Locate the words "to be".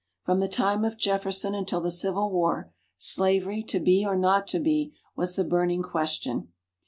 3.65-4.03, 4.47-4.93